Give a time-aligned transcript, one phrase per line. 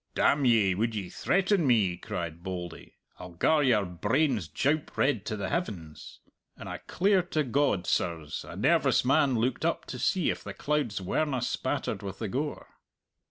[0.15, 2.97] 'Damn ye, would ye threaten me?' cried Bauldy.
[3.19, 6.21] 'I'll gar your brains jaup red to the heavens!'
[6.57, 10.55] And I 'clare to God, sirs, a nervous man looked up to see if the
[10.55, 12.69] clouds werena spattered with the gore!"